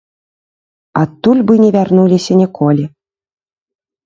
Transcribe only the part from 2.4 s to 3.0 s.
ніколі.